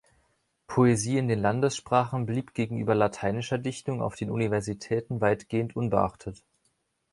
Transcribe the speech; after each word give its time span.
Poesie 0.65 1.19
in 1.19 1.27
den 1.27 1.37
Landessprachen 1.39 2.25
blieb 2.25 2.55
gegenüber 2.55 2.95
lateinischer 2.95 3.59
Dichtung 3.59 4.01
auf 4.01 4.15
den 4.15 4.31
Universitäten 4.31 5.21
weitgehend 5.21 5.75
unbeachtet. 5.75 6.41